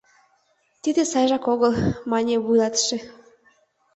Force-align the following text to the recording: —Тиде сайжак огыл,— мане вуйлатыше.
—Тиде 0.81 1.01
сайжак 1.11 1.45
огыл,— 1.53 1.73
мане 2.11 2.35
вуйлатыше. 2.45 2.97